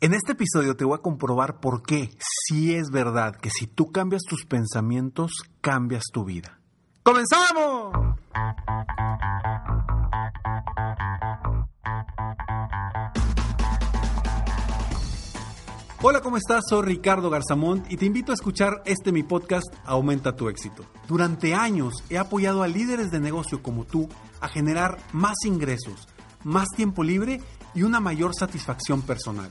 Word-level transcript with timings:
En 0.00 0.14
este 0.14 0.30
episodio 0.30 0.76
te 0.76 0.84
voy 0.84 0.94
a 0.96 1.02
comprobar 1.02 1.58
por 1.58 1.82
qué 1.82 2.16
sí 2.20 2.72
es 2.72 2.90
verdad 2.92 3.34
que 3.34 3.50
si 3.50 3.66
tú 3.66 3.90
cambias 3.90 4.22
tus 4.22 4.44
pensamientos, 4.44 5.32
cambias 5.60 6.04
tu 6.12 6.24
vida. 6.24 6.60
¡Comenzamos! 7.02 8.16
Hola, 16.00 16.20
¿cómo 16.22 16.36
estás? 16.36 16.62
Soy 16.70 16.82
Ricardo 16.86 17.28
Garzamont 17.28 17.90
y 17.90 17.96
te 17.96 18.06
invito 18.06 18.30
a 18.30 18.36
escuchar 18.36 18.82
este 18.84 19.10
mi 19.10 19.24
podcast 19.24 19.66
Aumenta 19.84 20.36
tu 20.36 20.48
éxito. 20.48 20.84
Durante 21.08 21.54
años 21.54 22.04
he 22.08 22.18
apoyado 22.18 22.62
a 22.62 22.68
líderes 22.68 23.10
de 23.10 23.18
negocio 23.18 23.64
como 23.64 23.84
tú 23.84 24.08
a 24.40 24.46
generar 24.46 24.98
más 25.12 25.38
ingresos, 25.44 26.06
más 26.44 26.68
tiempo 26.76 27.02
libre 27.02 27.40
y 27.74 27.82
una 27.82 27.98
mayor 27.98 28.36
satisfacción 28.36 29.02
personal. 29.02 29.50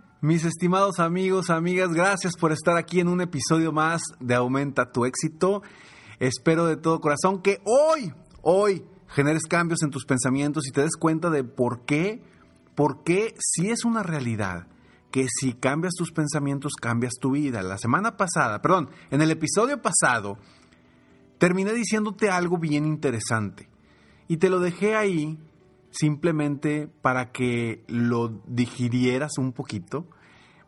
Mis 0.23 0.45
estimados 0.45 0.99
amigos, 0.99 1.49
amigas, 1.49 1.89
gracias 1.93 2.33
por 2.39 2.51
estar 2.51 2.77
aquí 2.77 2.99
en 2.99 3.07
un 3.07 3.21
episodio 3.21 3.71
más 3.71 4.03
de 4.19 4.35
Aumenta 4.35 4.91
tu 4.91 5.05
éxito. 5.05 5.63
Espero 6.19 6.67
de 6.67 6.77
todo 6.77 7.01
corazón 7.01 7.41
que 7.41 7.59
hoy, 7.65 8.13
hoy, 8.43 8.85
generes 9.07 9.47
cambios 9.49 9.81
en 9.81 9.89
tus 9.89 10.05
pensamientos 10.05 10.67
y 10.67 10.71
te 10.71 10.83
des 10.83 10.95
cuenta 10.95 11.31
de 11.31 11.43
por 11.43 11.85
qué, 11.85 12.21
por 12.75 13.03
qué 13.03 13.33
si 13.39 13.71
es 13.71 13.83
una 13.83 14.03
realidad 14.03 14.67
que 15.09 15.25
si 15.27 15.53
cambias 15.53 15.95
tus 15.95 16.11
pensamientos 16.11 16.73
cambias 16.79 17.13
tu 17.19 17.31
vida. 17.31 17.63
La 17.63 17.79
semana 17.79 18.15
pasada, 18.15 18.61
perdón, 18.61 18.91
en 19.09 19.23
el 19.23 19.31
episodio 19.31 19.81
pasado, 19.81 20.37
terminé 21.39 21.73
diciéndote 21.73 22.29
algo 22.29 22.59
bien 22.59 22.85
interesante 22.85 23.69
y 24.27 24.37
te 24.37 24.51
lo 24.51 24.59
dejé 24.59 24.95
ahí 24.95 25.39
simplemente 25.91 26.87
para 26.87 27.31
que 27.31 27.83
lo 27.87 28.29
digirieras 28.47 29.37
un 29.37 29.53
poquito, 29.53 30.07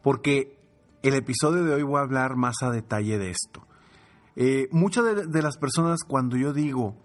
porque 0.01 0.59
el 1.01 1.15
episodio 1.15 1.63
de 1.63 1.73
hoy 1.73 1.83
voy 1.83 1.99
a 1.99 2.03
hablar 2.03 2.35
más 2.35 2.55
a 2.61 2.71
detalle 2.71 3.17
de 3.17 3.31
esto. 3.31 3.65
Eh, 4.35 4.67
muchas 4.71 5.05
de, 5.05 5.27
de 5.27 5.41
las 5.41 5.57
personas 5.57 6.03
cuando 6.03 6.37
yo 6.37 6.53
digo, 6.53 6.95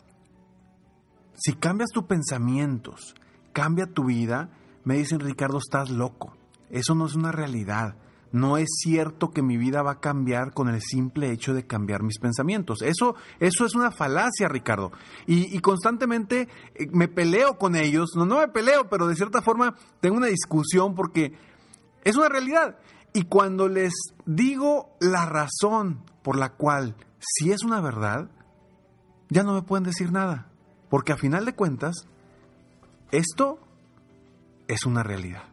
si 1.34 1.54
cambias 1.54 1.90
tus 1.90 2.04
pensamientos, 2.04 3.14
cambia 3.52 3.86
tu 3.86 4.04
vida, 4.04 4.50
me 4.84 4.96
dicen, 4.96 5.20
Ricardo, 5.20 5.58
estás 5.58 5.90
loco. 5.90 6.36
Eso 6.70 6.94
no 6.94 7.06
es 7.06 7.14
una 7.14 7.32
realidad. 7.32 7.96
No 8.30 8.58
es 8.58 8.68
cierto 8.82 9.30
que 9.30 9.42
mi 9.42 9.56
vida 9.56 9.82
va 9.82 9.92
a 9.92 10.00
cambiar 10.00 10.52
con 10.52 10.68
el 10.68 10.82
simple 10.82 11.30
hecho 11.30 11.54
de 11.54 11.66
cambiar 11.66 12.02
mis 12.02 12.18
pensamientos. 12.18 12.82
Eso, 12.82 13.14
eso 13.40 13.64
es 13.64 13.74
una 13.74 13.90
falacia, 13.90 14.48
Ricardo. 14.48 14.92
Y, 15.26 15.58
constantemente 15.60 16.48
eh, 16.74 16.88
me 16.92 17.08
peleo 17.08 17.56
con 17.56 17.74
ellos. 17.74 18.10
No, 18.16 18.26
no 18.26 18.38
me 18.38 18.48
peleo, 18.48 18.88
pero 18.88 19.06
de 19.06 19.16
cierta 19.16 19.40
forma 19.40 19.74
tengo 20.00 20.16
una 20.16 20.26
discusión 20.26 20.94
porque 20.94 21.32
es 22.04 22.16
una 22.16 22.28
realidad. 22.28 22.78
Y 23.14 23.22
cuando 23.22 23.68
les 23.68 23.94
digo 24.26 24.96
la 25.00 25.24
razón 25.24 26.04
por 26.22 26.36
la 26.36 26.50
cual 26.50 26.94
si 27.18 27.50
es 27.50 27.64
una 27.64 27.80
verdad, 27.80 28.30
ya 29.30 29.42
no 29.42 29.54
me 29.54 29.62
pueden 29.62 29.84
decir 29.84 30.12
nada. 30.12 30.48
Porque 30.90 31.12
a 31.12 31.16
final 31.16 31.44
de 31.44 31.54
cuentas, 31.54 32.06
esto 33.10 33.58
es 34.68 34.84
una 34.84 35.02
realidad. 35.02 35.44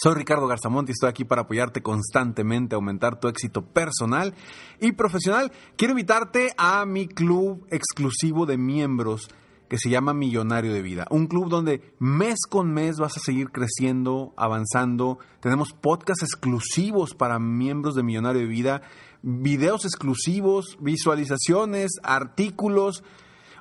Soy 0.00 0.14
Ricardo 0.14 0.46
Garzamont 0.46 0.88
y 0.88 0.92
estoy 0.92 1.08
aquí 1.08 1.24
para 1.24 1.42
apoyarte 1.42 1.82
constantemente 1.82 2.76
aumentar 2.76 3.18
tu 3.18 3.26
éxito 3.26 3.64
personal 3.64 4.32
y 4.80 4.92
profesional. 4.92 5.50
Quiero 5.76 5.90
invitarte 5.90 6.54
a 6.56 6.86
mi 6.86 7.08
club 7.08 7.66
exclusivo 7.68 8.46
de 8.46 8.58
miembros 8.58 9.28
que 9.68 9.76
se 9.76 9.90
llama 9.90 10.14
Millonario 10.14 10.72
de 10.72 10.82
Vida. 10.82 11.08
Un 11.10 11.26
club 11.26 11.48
donde 11.48 11.82
mes 11.98 12.46
con 12.48 12.72
mes 12.72 12.98
vas 12.98 13.16
a 13.16 13.20
seguir 13.20 13.50
creciendo, 13.50 14.34
avanzando. 14.36 15.18
Tenemos 15.40 15.72
podcasts 15.72 16.22
exclusivos 16.22 17.16
para 17.16 17.40
miembros 17.40 17.96
de 17.96 18.04
Millonario 18.04 18.42
de 18.42 18.46
Vida, 18.46 18.82
videos 19.22 19.84
exclusivos, 19.84 20.78
visualizaciones, 20.80 21.90
artículos, 22.04 23.02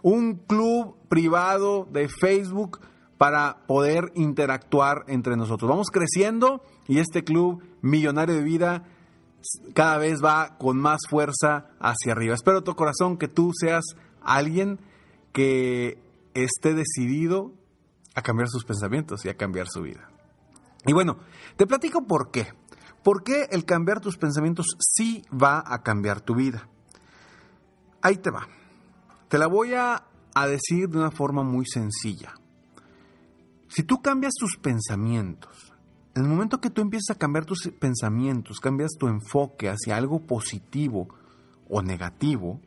un 0.04 0.36
club 0.36 0.98
privado 1.10 1.88
de 1.92 2.08
Facebook 2.08 2.80
para 3.18 3.66
poder 3.68 4.12
interactuar 4.16 5.04
entre 5.08 5.36
nosotros. 5.36 5.70
Vamos 5.70 5.88
creciendo 5.92 6.64
y 6.88 7.00
este 7.00 7.24
club 7.24 7.64
millonario 7.82 8.36
de 8.36 8.44
vida 8.44 8.84
cada 9.74 9.98
vez 9.98 10.24
va 10.24 10.58
con 10.58 10.78
más 10.78 11.02
fuerza 11.10 11.68
hacia 11.80 12.12
arriba. 12.12 12.36
Espero 12.36 12.64
tu 12.64 12.76
corazón 12.76 13.18
que 13.18 13.28
tú 13.28 13.52
seas 13.54 13.84
alguien 14.22 14.80
que 15.32 16.02
esté 16.34 16.74
decidido 16.74 17.54
a 18.16 18.22
cambiar 18.22 18.50
sus 18.50 18.66
pensamientos 18.66 19.26
y 19.26 19.30
a 19.30 19.38
cambiar 19.38 19.68
su 19.68 19.82
vida. 19.82 20.10
Y 20.86 20.94
bueno, 20.94 21.18
te 21.56 21.68
platico 21.68 22.06
por 22.06 22.32
qué. 22.32 22.48
¿Por 23.04 23.24
qué 23.24 23.48
el 23.52 23.64
cambiar 23.66 24.02
tus 24.02 24.18
pensamientos 24.18 24.66
sí 24.80 25.24
va 25.32 25.64
a 25.66 25.82
cambiar 25.82 26.22
tu 26.22 26.36
vida? 26.36 26.68
Ahí 28.02 28.18
te 28.18 28.32
va. 28.32 28.48
Te 29.30 29.38
la 29.38 29.48
voy 29.48 29.74
a, 29.74 30.04
a 30.34 30.48
decir 30.48 30.90
de 30.90 30.98
una 30.98 31.12
forma 31.12 31.44
muy 31.44 31.66
sencilla. 31.66 32.34
Si 33.78 33.84
tú 33.84 34.02
cambias 34.02 34.34
tus 34.34 34.58
pensamientos, 34.58 35.72
en 36.16 36.24
el 36.24 36.30
momento 36.30 36.60
que 36.60 36.72
tú 36.72 36.82
empiezas 36.82 37.16
a 37.16 37.20
cambiar 37.20 37.46
tus 37.46 37.70
pensamientos, 37.80 38.60
cambias 38.60 38.94
tu 38.98 39.08
enfoque 39.08 39.70
hacia 39.70 39.96
algo 39.96 40.26
positivo 40.26 41.08
o 41.70 41.84
negativo, 41.84 42.60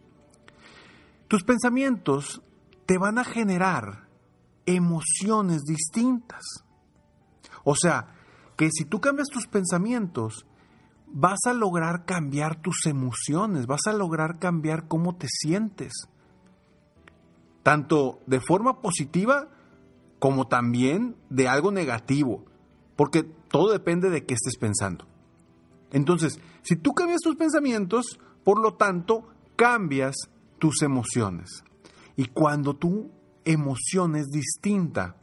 tus 1.26 1.43
pensamientos 1.43 2.43
te 2.87 2.96
van 2.96 3.19
a 3.19 3.25
generar 3.25 4.06
emociones 4.67 5.62
distintas. 5.64 6.44
O 7.64 7.75
sea, 7.75 8.14
que 8.56 8.69
si 8.70 8.84
tú 8.84 9.00
cambias 9.00 9.26
tus 9.26 9.49
pensamientos, 9.49 10.46
vas 11.08 11.40
a 11.44 11.55
lograr 11.55 12.05
cambiar 12.05 12.62
tus 12.62 12.87
emociones, 12.87 13.67
vas 13.67 13.88
a 13.88 13.93
lograr 13.93 14.38
cambiar 14.38 14.87
cómo 14.87 15.17
te 15.17 15.26
sientes. 15.29 15.93
Tanto 17.64 18.20
de 18.29 18.38
forma 18.38 18.81
positiva 18.81 19.49
como 20.20 20.46
también 20.46 21.17
de 21.31 21.49
algo 21.49 21.72
negativo, 21.72 22.44
porque 22.94 23.25
todo 23.25 23.72
depende 23.72 24.11
de 24.11 24.25
qué 24.25 24.34
estés 24.34 24.56
pensando. 24.56 25.06
Entonces, 25.90 26.38
si 26.62 26.76
tú 26.76 26.93
cambias 26.93 27.22
tus 27.22 27.34
pensamientos, 27.34 28.20
por 28.44 28.61
lo 28.61 28.75
tanto, 28.75 29.26
cambias 29.56 30.14
tus 30.58 30.82
emociones. 30.82 31.64
Y 32.17 32.26
cuando 32.26 32.76
tu 32.76 33.11
emoción 33.44 34.14
es 34.14 34.28
distinta, 34.28 35.17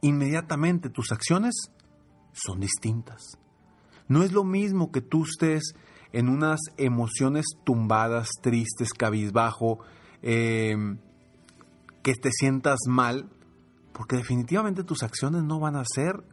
inmediatamente 0.00 0.88
tus 0.88 1.12
acciones 1.12 1.54
son 2.32 2.60
distintas. 2.60 3.22
No 4.06 4.22
es 4.22 4.32
lo 4.32 4.44
mismo 4.44 4.92
que 4.92 5.00
tú 5.00 5.24
estés 5.24 5.74
en 6.12 6.28
unas 6.28 6.60
emociones 6.76 7.46
tumbadas, 7.64 8.30
tristes, 8.40 8.94
cabizbajo, 8.94 9.80
em, 10.22 10.98
que 12.02 12.14
te 12.14 12.30
sientas 12.32 12.78
mal, 12.86 13.28
porque 13.92 14.16
definitivamente 14.16 14.84
tus 14.84 15.02
acciones 15.02 15.42
no 15.42 15.60
van 15.60 15.76
a 15.76 15.84
ser 15.84 16.24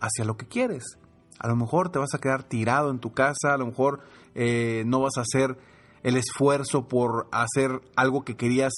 hacia 0.00 0.24
lo 0.24 0.36
que 0.36 0.46
quieres. 0.46 0.98
A 1.38 1.48
lo 1.48 1.56
mejor 1.56 1.90
te 1.90 1.98
vas 1.98 2.14
a 2.14 2.18
quedar 2.18 2.42
tirado 2.42 2.90
en 2.90 2.98
tu 2.98 3.12
casa, 3.12 3.54
a 3.54 3.58
lo 3.58 3.66
mejor 3.66 4.00
eh, 4.34 4.82
no 4.86 5.00
vas 5.00 5.16
a 5.16 5.22
hacer 5.22 5.58
el 6.02 6.16
esfuerzo 6.16 6.88
por 6.88 7.28
hacer 7.32 7.80
algo 7.96 8.24
que 8.24 8.36
querías 8.36 8.72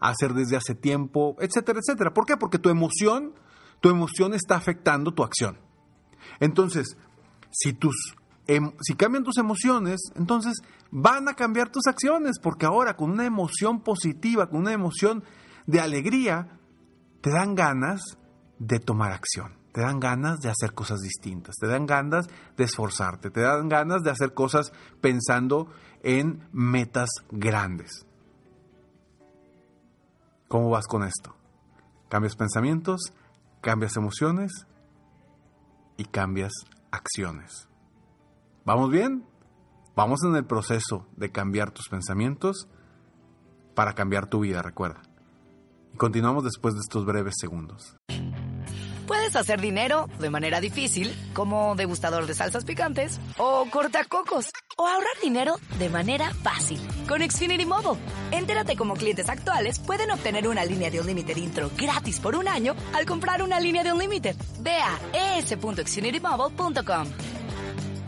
hacer 0.00 0.34
desde 0.34 0.56
hace 0.56 0.74
tiempo, 0.74 1.36
etcétera, 1.40 1.80
etcétera. 1.80 2.12
¿Por 2.12 2.26
qué? 2.26 2.36
Porque 2.36 2.58
tu 2.58 2.68
emoción, 2.68 3.32
tu 3.80 3.88
emoción 3.88 4.34
está 4.34 4.56
afectando 4.56 5.12
tu 5.12 5.22
acción. 5.22 5.58
Entonces, 6.40 6.96
si 7.50 7.72
tus 7.72 8.14
em, 8.46 8.72
si 8.80 8.94
cambian 8.94 9.24
tus 9.24 9.38
emociones, 9.38 10.00
entonces 10.14 10.54
van 10.90 11.28
a 11.28 11.34
cambiar 11.34 11.70
tus 11.70 11.86
acciones, 11.86 12.38
porque 12.40 12.66
ahora 12.66 12.96
con 12.96 13.10
una 13.10 13.24
emoción 13.24 13.80
positiva, 13.80 14.48
con 14.48 14.60
una 14.60 14.72
emoción 14.72 15.24
de 15.66 15.80
alegría, 15.80 16.58
te 17.24 17.30
dan 17.30 17.54
ganas 17.54 18.18
de 18.58 18.78
tomar 18.80 19.12
acción, 19.12 19.56
te 19.72 19.80
dan 19.80 19.98
ganas 19.98 20.40
de 20.40 20.50
hacer 20.50 20.74
cosas 20.74 21.00
distintas, 21.00 21.54
te 21.56 21.66
dan 21.66 21.86
ganas 21.86 22.26
de 22.54 22.64
esforzarte, 22.64 23.30
te 23.30 23.40
dan 23.40 23.70
ganas 23.70 24.02
de 24.02 24.10
hacer 24.10 24.34
cosas 24.34 24.74
pensando 25.00 25.68
en 26.02 26.46
metas 26.52 27.08
grandes. 27.30 28.06
¿Cómo 30.48 30.68
vas 30.68 30.86
con 30.86 31.02
esto? 31.02 31.34
Cambias 32.10 32.36
pensamientos, 32.36 33.14
cambias 33.62 33.96
emociones 33.96 34.66
y 35.96 36.04
cambias 36.04 36.52
acciones. 36.90 37.70
¿Vamos 38.66 38.90
bien? 38.90 39.24
Vamos 39.96 40.22
en 40.24 40.36
el 40.36 40.44
proceso 40.44 41.06
de 41.16 41.32
cambiar 41.32 41.70
tus 41.70 41.88
pensamientos 41.88 42.68
para 43.74 43.94
cambiar 43.94 44.26
tu 44.26 44.40
vida, 44.40 44.60
recuerda. 44.60 45.13
Continuamos 45.96 46.44
después 46.44 46.74
de 46.74 46.80
estos 46.80 47.04
breves 47.04 47.34
segundos. 47.38 47.96
Puedes 49.06 49.36
hacer 49.36 49.60
dinero 49.60 50.08
de 50.18 50.30
manera 50.30 50.60
difícil, 50.60 51.14
como 51.34 51.74
degustador 51.76 52.26
de 52.26 52.34
salsas 52.34 52.64
picantes, 52.64 53.20
o 53.36 53.66
cortacocos, 53.70 54.50
o 54.78 54.86
ahorrar 54.86 55.12
dinero 55.22 55.56
de 55.78 55.90
manera 55.90 56.32
fácil 56.42 56.80
con 57.06 57.20
Xfinity 57.20 57.66
Mobile. 57.66 58.00
Entérate 58.30 58.76
cómo 58.76 58.94
clientes 58.94 59.28
actuales 59.28 59.78
pueden 59.78 60.10
obtener 60.10 60.48
una 60.48 60.64
línea 60.64 60.90
de 60.90 61.00
un 61.00 61.06
límite 61.06 61.38
intro 61.38 61.70
gratis 61.76 62.18
por 62.18 62.34
un 62.34 62.48
año 62.48 62.74
al 62.94 63.04
comprar 63.04 63.42
una 63.42 63.60
línea 63.60 63.84
de 63.84 63.92
un 63.92 63.98
límite. 63.98 64.34
Ve 64.60 64.78
a 64.78 65.38
es.xfinitymobile.com. 65.38 67.33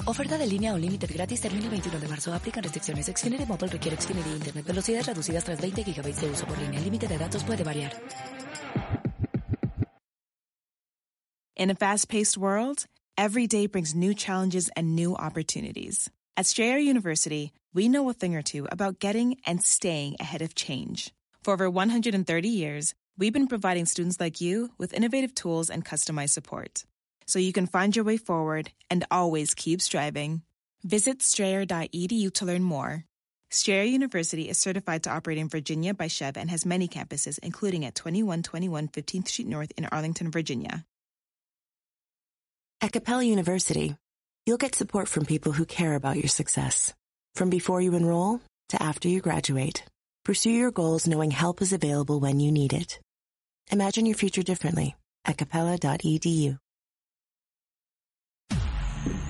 Oferta 0.08 0.38
de 0.38 0.46
línea 0.46 0.72
o 0.72 0.78
límite 0.78 1.04
gratis 1.08 1.40
termina 1.40 1.64
el 1.64 1.70
21 1.70 1.98
de 1.98 2.06
marzo. 2.06 2.32
Aplican 2.32 2.62
restricciones. 2.62 3.06
Xfinity 3.06 3.44
requiere 3.44 3.96
Xfinity 3.96 4.30
Internet. 4.36 4.64
Velocidades 4.64 5.06
reducidas 5.06 5.42
tras 5.42 5.60
20 5.60 5.82
GB 5.82 6.14
de 6.20 6.30
uso 6.30 6.46
por 6.46 6.56
línea. 6.58 6.78
El 6.78 6.84
límite 6.84 7.08
de 7.08 7.18
datos 7.18 7.42
puede 7.42 7.64
variar. 7.64 7.92
In 11.56 11.70
a 11.70 11.74
fast 11.74 12.08
paced 12.08 12.36
world, 12.36 12.86
every 13.18 13.48
day 13.48 13.66
brings 13.66 13.96
new 13.96 14.14
challenges 14.14 14.70
and 14.76 14.94
new 14.94 15.16
opportunities. 15.16 16.08
At 16.36 16.46
Strayer 16.46 16.78
University, 16.78 17.50
we 17.74 17.88
know 17.88 18.08
a 18.08 18.14
thing 18.14 18.36
or 18.36 18.42
two 18.42 18.68
about 18.70 19.00
getting 19.00 19.38
and 19.44 19.60
staying 19.60 20.14
ahead 20.20 20.40
of 20.40 20.54
change. 20.54 21.12
For 21.42 21.52
over 21.52 21.68
130 21.68 22.48
years, 22.48 22.94
we've 23.18 23.32
been 23.32 23.48
providing 23.48 23.86
students 23.86 24.20
like 24.20 24.40
you 24.40 24.70
with 24.78 24.94
innovative 24.94 25.34
tools 25.34 25.68
and 25.68 25.84
customized 25.84 26.30
support 26.30 26.84
so 27.26 27.38
you 27.38 27.52
can 27.52 27.66
find 27.66 27.94
your 27.94 28.04
way 28.04 28.16
forward 28.16 28.70
and 28.90 29.04
always 29.10 29.54
keep 29.54 29.80
striving. 29.80 30.42
Visit 30.84 31.22
strayer.edu 31.22 32.32
to 32.34 32.44
learn 32.44 32.62
more. 32.62 33.04
Strayer 33.50 33.84
University 33.84 34.48
is 34.48 34.58
certified 34.58 35.04
to 35.04 35.10
operate 35.10 35.38
in 35.38 35.48
Virginia 35.48 35.94
by 35.94 36.08
Chev 36.08 36.36
and 36.36 36.50
has 36.50 36.66
many 36.66 36.88
campuses, 36.88 37.38
including 37.42 37.84
at 37.84 37.94
2121 37.94 38.88
15th 38.88 39.28
Street 39.28 39.48
North 39.48 39.72
in 39.76 39.86
Arlington, 39.86 40.30
Virginia. 40.30 40.84
At 42.80 42.92
Capella 42.92 43.24
University, 43.24 43.96
you'll 44.44 44.58
get 44.58 44.74
support 44.74 45.08
from 45.08 45.24
people 45.24 45.52
who 45.52 45.64
care 45.64 45.94
about 45.94 46.16
your 46.16 46.28
success. 46.28 46.92
From 47.34 47.50
before 47.50 47.80
you 47.80 47.94
enroll 47.94 48.40
to 48.70 48.82
after 48.82 49.08
you 49.08 49.20
graduate, 49.20 49.84
pursue 50.24 50.50
your 50.50 50.70
goals 50.70 51.06
knowing 51.06 51.30
help 51.30 51.62
is 51.62 51.72
available 51.72 52.20
when 52.20 52.40
you 52.40 52.52
need 52.52 52.72
it. 52.72 53.00
Imagine 53.70 54.06
your 54.06 54.16
future 54.16 54.42
differently 54.42 54.96
at 55.24 55.38
capella.edu. 55.38 56.58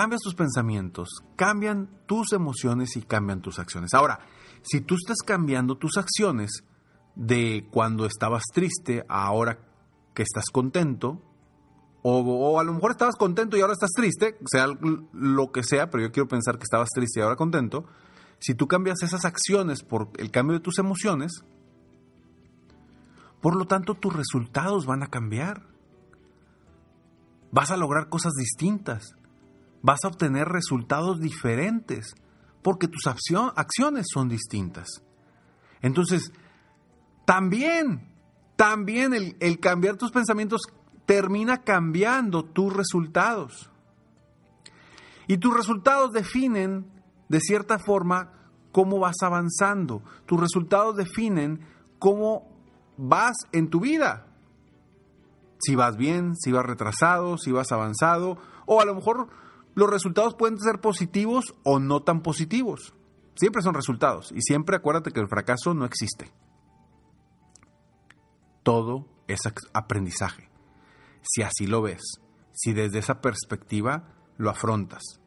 Cambias 0.00 0.20
tus 0.20 0.36
pensamientos, 0.36 1.08
cambian 1.34 1.90
tus 2.06 2.32
emociones 2.32 2.96
y 2.96 3.02
cambian 3.02 3.42
tus 3.42 3.58
acciones. 3.58 3.94
Ahora, 3.94 4.20
si 4.62 4.80
tú 4.80 4.94
estás 4.94 5.16
cambiando 5.26 5.76
tus 5.76 5.96
acciones 5.96 6.62
de 7.16 7.66
cuando 7.72 8.06
estabas 8.06 8.44
triste 8.54 9.04
a 9.08 9.24
ahora 9.24 9.58
que 10.14 10.22
estás 10.22 10.50
contento, 10.52 11.20
o, 12.02 12.20
o, 12.20 12.60
a 12.60 12.62
lo 12.62 12.74
mejor 12.74 12.92
estabas 12.92 13.16
contento 13.16 13.56
y 13.56 13.60
ahora 13.60 13.72
estás 13.72 13.90
triste, 13.90 14.38
sea 14.46 14.68
lo 15.12 15.50
que 15.50 15.64
sea, 15.64 15.90
pero 15.90 16.04
yo 16.04 16.12
quiero 16.12 16.28
pensar 16.28 16.58
que 16.58 16.62
estabas 16.62 16.90
triste 16.94 17.18
y 17.18 17.24
ahora 17.24 17.34
contento, 17.34 17.86
si 18.38 18.54
tú 18.54 18.68
cambias 18.68 19.02
esas 19.02 19.24
acciones 19.24 19.82
por 19.82 20.10
el 20.18 20.30
cambio 20.30 20.58
de 20.58 20.62
tus 20.62 20.78
emociones, 20.78 21.42
por 23.40 23.56
lo 23.56 23.66
tanto 23.66 23.94
tus 23.94 24.14
resultados 24.14 24.86
van 24.86 25.02
a 25.02 25.08
cambiar. 25.08 25.66
Vas 27.50 27.72
a 27.72 27.76
lograr 27.76 28.08
cosas 28.08 28.34
distintas 28.34 29.17
vas 29.82 30.00
a 30.04 30.08
obtener 30.08 30.48
resultados 30.48 31.20
diferentes 31.20 32.14
porque 32.62 32.88
tus 32.88 33.06
acciones 33.06 34.06
son 34.12 34.28
distintas. 34.28 35.02
Entonces, 35.80 36.32
también, 37.24 38.12
también 38.56 39.14
el, 39.14 39.36
el 39.40 39.60
cambiar 39.60 39.96
tus 39.96 40.10
pensamientos 40.10 40.62
termina 41.06 41.62
cambiando 41.62 42.44
tus 42.44 42.72
resultados. 42.72 43.70
Y 45.26 45.38
tus 45.38 45.54
resultados 45.54 46.12
definen, 46.12 46.90
de 47.28 47.40
cierta 47.40 47.78
forma, 47.78 48.32
cómo 48.72 48.98
vas 48.98 49.16
avanzando. 49.22 50.02
Tus 50.26 50.40
resultados 50.40 50.96
definen 50.96 51.60
cómo 51.98 52.48
vas 52.96 53.36
en 53.52 53.68
tu 53.68 53.80
vida. 53.80 54.26
Si 55.60 55.74
vas 55.74 55.96
bien, 55.96 56.34
si 56.36 56.52
vas 56.52 56.64
retrasado, 56.64 57.38
si 57.38 57.52
vas 57.52 57.72
avanzado, 57.72 58.38
o 58.66 58.80
a 58.80 58.84
lo 58.84 58.94
mejor 58.94 59.28
los 59.78 59.88
resultados 59.88 60.34
pueden 60.34 60.58
ser 60.58 60.80
positivos 60.80 61.54
o 61.62 61.78
no 61.78 62.02
tan 62.02 62.20
positivos. 62.20 62.94
Siempre 63.36 63.62
son 63.62 63.74
resultados 63.74 64.32
y 64.32 64.42
siempre 64.42 64.74
acuérdate 64.74 65.12
que 65.12 65.20
el 65.20 65.28
fracaso 65.28 65.72
no 65.72 65.84
existe. 65.84 66.32
Todo 68.64 69.06
es 69.28 69.38
aprendizaje. 69.72 70.50
Si 71.22 71.42
así 71.42 71.68
lo 71.68 71.80
ves, 71.82 72.02
si 72.52 72.72
desde 72.72 72.98
esa 72.98 73.20
perspectiva 73.20 74.16
lo 74.36 74.50
afrontas. 74.50 75.20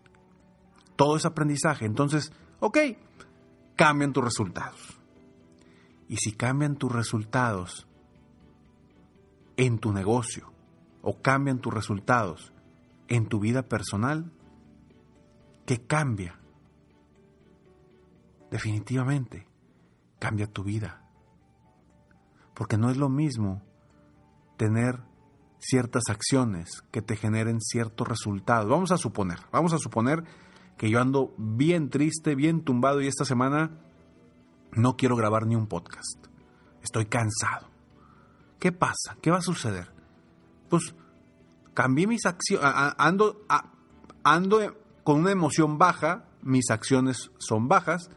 Todo 0.97 1.15
es 1.15 1.25
aprendizaje. 1.25 1.85
Entonces, 1.85 2.33
ok, 2.59 2.77
cambian 3.77 4.11
tus 4.11 4.25
resultados. 4.25 4.99
Y 6.09 6.17
si 6.17 6.33
cambian 6.33 6.75
tus 6.75 6.91
resultados 6.91 7.87
en 9.55 9.79
tu 9.79 9.93
negocio 9.93 10.51
o 11.01 11.21
cambian 11.21 11.59
tus 11.59 11.73
resultados 11.73 12.51
en 13.07 13.27
tu 13.27 13.39
vida 13.39 13.63
personal, 13.63 14.29
que 15.71 15.85
cambia. 15.85 16.37
Definitivamente, 18.49 19.47
cambia 20.19 20.45
tu 20.45 20.65
vida. 20.65 21.01
Porque 22.53 22.77
no 22.77 22.89
es 22.89 22.97
lo 22.97 23.07
mismo 23.07 23.63
tener 24.57 24.99
ciertas 25.59 26.09
acciones 26.09 26.83
que 26.91 27.01
te 27.01 27.15
generen 27.15 27.61
ciertos 27.61 28.05
resultados. 28.05 28.69
Vamos 28.69 28.91
a 28.91 28.97
suponer, 28.97 29.39
vamos 29.53 29.71
a 29.71 29.77
suponer 29.77 30.25
que 30.77 30.89
yo 30.89 30.99
ando 30.99 31.33
bien 31.37 31.89
triste, 31.89 32.35
bien 32.35 32.65
tumbado 32.65 32.99
y 32.99 33.07
esta 33.07 33.23
semana 33.23 33.71
no 34.73 34.97
quiero 34.97 35.15
grabar 35.15 35.47
ni 35.47 35.55
un 35.55 35.67
podcast. 35.67 36.27
Estoy 36.83 37.05
cansado. 37.05 37.69
¿Qué 38.59 38.73
pasa? 38.73 39.15
¿Qué 39.21 39.31
va 39.31 39.37
a 39.37 39.41
suceder? 39.41 39.89
Pues 40.69 40.93
cambié 41.73 42.07
mis 42.07 42.25
acciones, 42.25 42.65
ando, 42.97 43.45
ando 44.25 44.80
con 45.03 45.19
una 45.19 45.31
emoción 45.31 45.77
baja, 45.77 46.25
mis 46.41 46.69
acciones 46.69 47.31
son 47.37 47.67
bajas 47.67 48.09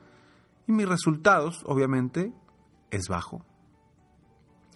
y 0.66 0.72
mis 0.72 0.88
resultados, 0.88 1.62
obviamente, 1.66 2.32
es 2.90 3.08
bajo. 3.08 3.44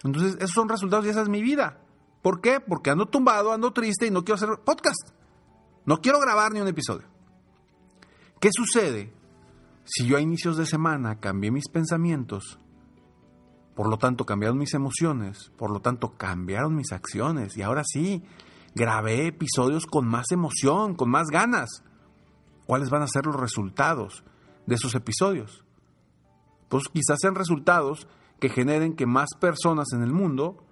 Entonces, 0.04 0.36
esos 0.36 0.52
son 0.52 0.68
resultados 0.68 1.06
y 1.06 1.10
esa 1.10 1.22
es 1.22 1.28
mi 1.28 1.42
vida. 1.42 1.80
¿Por 2.22 2.40
qué? 2.40 2.60
Porque 2.60 2.90
ando 2.90 3.06
tumbado, 3.06 3.52
ando 3.52 3.72
triste 3.72 4.06
y 4.06 4.10
no 4.10 4.24
quiero 4.24 4.36
hacer 4.36 4.50
podcast. 4.64 5.10
No 5.84 6.00
quiero 6.00 6.20
grabar 6.20 6.52
ni 6.52 6.60
un 6.60 6.68
episodio. 6.68 7.06
¿Qué 8.40 8.50
sucede 8.52 9.12
si 9.84 10.06
yo 10.06 10.16
a 10.16 10.20
inicios 10.20 10.56
de 10.56 10.66
semana 10.66 11.18
cambié 11.18 11.50
mis 11.50 11.68
pensamientos? 11.68 12.58
Por 13.74 13.88
lo 13.88 13.96
tanto, 13.96 14.26
cambiaron 14.26 14.58
mis 14.58 14.74
emociones, 14.74 15.52
por 15.56 15.70
lo 15.70 15.80
tanto, 15.80 16.16
cambiaron 16.16 16.74
mis 16.74 16.92
acciones 16.92 17.56
y 17.56 17.62
ahora 17.62 17.82
sí, 17.84 18.22
grabé 18.74 19.28
episodios 19.28 19.86
con 19.86 20.06
más 20.06 20.30
emoción, 20.30 20.94
con 20.94 21.10
más 21.10 21.28
ganas. 21.28 21.84
¿Cuáles 22.68 22.90
van 22.90 23.00
a 23.00 23.06
ser 23.08 23.24
los 23.24 23.34
resultados 23.34 24.22
de 24.66 24.74
esos 24.74 24.94
episodios? 24.94 25.64
Pues 26.68 26.84
quizás 26.92 27.16
sean 27.18 27.34
resultados 27.34 28.06
que 28.40 28.50
generen 28.50 28.94
que 28.94 29.06
más 29.06 29.30
personas 29.40 29.86
en 29.94 30.02
el 30.02 30.12
mundo 30.12 30.62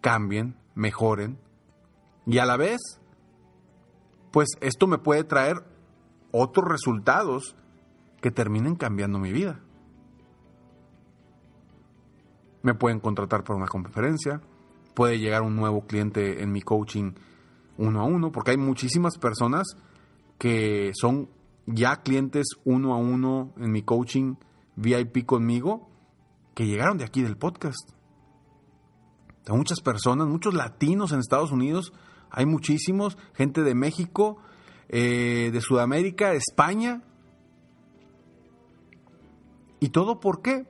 cambien, 0.00 0.56
mejoren 0.74 1.38
y 2.24 2.38
a 2.38 2.46
la 2.46 2.56
vez, 2.56 2.80
pues 4.30 4.48
esto 4.62 4.86
me 4.86 4.96
puede 4.96 5.24
traer 5.24 5.62
otros 6.32 6.66
resultados 6.66 7.54
que 8.22 8.30
terminen 8.30 8.76
cambiando 8.76 9.18
mi 9.18 9.32
vida. 9.32 9.60
Me 12.62 12.72
pueden 12.72 12.98
contratar 12.98 13.44
para 13.44 13.58
una 13.58 13.68
conferencia, 13.68 14.40
puede 14.94 15.18
llegar 15.18 15.42
un 15.42 15.56
nuevo 15.56 15.82
cliente 15.82 16.42
en 16.42 16.50
mi 16.50 16.62
coaching 16.62 17.12
uno 17.76 18.00
a 18.00 18.04
uno, 18.04 18.32
porque 18.32 18.52
hay 18.52 18.56
muchísimas 18.56 19.18
personas 19.18 19.76
que 20.40 20.92
son 20.94 21.28
ya 21.66 22.00
clientes 22.02 22.46
uno 22.64 22.94
a 22.94 22.96
uno 22.96 23.52
en 23.58 23.70
mi 23.70 23.82
coaching 23.82 24.36
VIP 24.74 25.26
conmigo, 25.26 25.90
que 26.54 26.66
llegaron 26.66 26.96
de 26.96 27.04
aquí 27.04 27.20
del 27.20 27.36
podcast. 27.36 27.90
Muchas 29.48 29.80
personas, 29.80 30.28
muchos 30.28 30.54
latinos 30.54 31.12
en 31.12 31.18
Estados 31.18 31.52
Unidos, 31.52 31.92
hay 32.30 32.46
muchísimos, 32.46 33.18
gente 33.34 33.62
de 33.62 33.74
México, 33.74 34.38
eh, 34.88 35.50
de 35.52 35.60
Sudamérica, 35.60 36.32
España. 36.32 37.02
¿Y 39.78 39.90
todo 39.90 40.20
por 40.20 40.40
qué? 40.40 40.66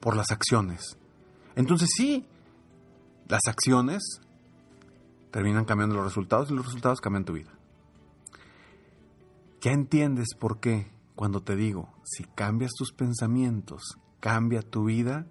Por 0.00 0.14
las 0.14 0.30
acciones. 0.30 0.98
Entonces 1.54 1.88
sí, 1.96 2.26
las 3.28 3.46
acciones 3.48 4.20
terminan 5.30 5.64
cambiando 5.64 5.94
los 5.96 6.04
resultados 6.04 6.50
y 6.50 6.54
los 6.54 6.66
resultados 6.66 7.00
cambian 7.00 7.24
tu 7.24 7.32
vida. 7.32 7.55
¿Ya 9.60 9.72
entiendes 9.72 10.34
por 10.38 10.60
qué 10.60 10.90
cuando 11.14 11.42
te 11.42 11.56
digo, 11.56 11.92
si 12.04 12.24
cambias 12.24 12.72
tus 12.72 12.92
pensamientos, 12.92 13.98
cambia 14.20 14.62
tu 14.62 14.84
vida? 14.84 15.26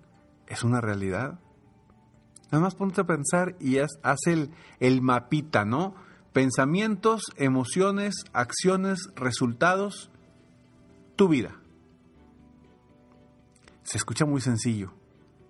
¿Es 0.47 0.63
una 0.63 0.81
realidad? 0.81 1.39
Nada 2.51 2.63
más 2.63 2.75
ponte 2.75 3.01
a 3.01 3.05
pensar 3.05 3.55
y 3.59 3.77
haz, 3.77 3.91
el, 4.25 4.51
el 4.79 5.01
mapita, 5.01 5.63
¿no? 5.63 5.95
Pensamientos, 6.33 7.23
emociones, 7.37 8.15
acciones, 8.33 9.09
resultados, 9.15 10.11
tu 11.15 11.27
vida. 11.27 11.55
Se 13.83 13.97
escucha 13.97 14.25
muy 14.25 14.41
sencillo 14.41 14.93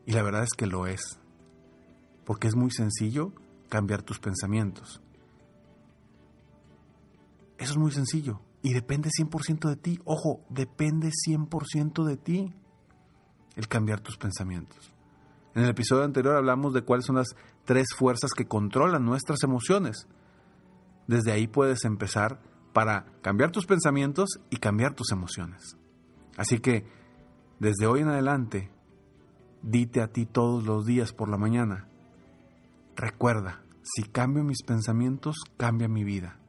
y 0.05 0.12
la 0.12 0.22
verdad 0.22 0.44
es 0.44 0.53
que 0.55 0.67
lo 0.67 0.86
es, 0.86 1.20
porque 2.25 2.48
es 2.48 2.55
muy 2.55 2.72
sencillo 2.72 3.32
cambiar 3.70 4.03
tus 4.03 4.20
pensamientos. 4.20 5.01
Eso 7.58 7.72
es 7.72 7.77
muy 7.77 7.91
sencillo 7.91 8.41
y 8.65 8.74
depende 8.74 9.12
100% 9.12 9.69
de 9.69 9.75
ti. 9.75 10.00
Ojo, 10.05 10.43
depende 10.50 11.12
100% 11.12 12.03
de 12.03 12.17
ti 12.17 12.51
el 13.55 13.67
cambiar 13.67 14.00
tus 14.01 14.17
pensamientos. 14.17 14.91
En 15.53 15.62
el 15.62 15.69
episodio 15.69 16.03
anterior 16.03 16.36
hablamos 16.36 16.74
de 16.74 16.81
cuáles 16.81 17.05
son 17.05 17.17
las 17.17 17.36
tres 17.63 17.89
fuerzas 17.95 18.31
que 18.31 18.48
controlan 18.48 19.05
nuestras 19.05 19.43
emociones. 19.43 20.07
Desde 21.05 21.31
ahí 21.31 21.45
puedes 21.45 21.86
empezar 21.86 22.41
para 22.74 23.05
cambiar 23.22 23.51
tus 23.51 23.67
pensamientos 23.67 24.39
y 24.50 24.57
cambiar 24.57 24.95
tus 24.95 25.12
emociones. 25.12 25.77
Así 26.36 26.57
que, 26.57 26.88
desde 27.60 27.86
hoy 27.86 28.00
en 28.00 28.07
adelante, 28.07 28.72
dite 29.62 30.01
a 30.01 30.07
ti 30.07 30.25
todos 30.25 30.65
los 30.65 30.88
días 30.88 31.13
por 31.13 31.29
la 31.29 31.38
mañana, 31.38 31.88
recuerda, 32.95 33.62
si 33.84 34.01
cambio 34.10 34.43
mis 34.43 34.63
pensamientos, 34.63 35.36
cambia 35.55 35.88
mi 35.88 36.03
vida. 36.03 36.39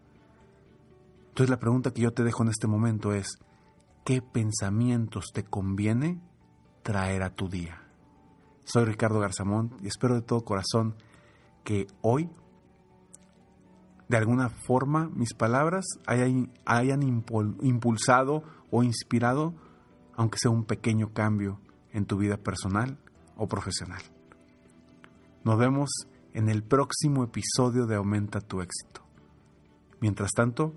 Entonces 1.37 1.51
la 1.51 1.61
pregunta 1.61 1.91
que 1.91 2.01
yo 2.01 2.15
te 2.15 2.25
dejo 2.25 2.45
en 2.45 2.49
este 2.49 2.67
momento 2.67 3.13
es, 3.13 3.39
¿qué 4.07 4.23
pensamientos 4.23 5.33
te 5.35 5.45
conviene 5.45 6.19
traer 6.83 7.23
a 7.23 7.29
tu 7.29 7.51
día? 7.51 7.83
Soy 8.65 8.87
Ricardo 8.87 9.21
Garzamón 9.21 9.77
y 9.83 9.87
espero 9.87 10.15
de 10.15 10.23
todo 10.23 10.47
corazón 10.47 10.95
que 11.63 11.89
hoy, 12.01 12.31
de 14.09 14.17
alguna 14.17 14.49
forma, 14.49 15.11
mis 15.15 15.35
palabras 15.35 15.85
hayan, 16.07 16.55
hayan 16.65 17.03
impulsado 17.03 18.43
o 18.71 18.83
inspirado, 18.83 19.53
aunque 20.15 20.39
sea 20.39 20.51
un 20.51 20.65
pequeño 20.65 21.13
cambio 21.13 21.61
en 21.93 22.07
tu 22.07 22.17
vida 22.17 22.39
personal 22.39 22.99
o 23.37 23.47
profesional. 23.47 24.01
Nos 25.45 25.59
vemos 25.59 25.91
en 26.33 26.49
el 26.49 26.63
próximo 26.63 27.25
episodio 27.25 27.85
de 27.85 27.97
Aumenta 27.97 28.41
tu 28.41 28.63
éxito. 28.63 29.03
Mientras 30.01 30.31
tanto, 30.33 30.77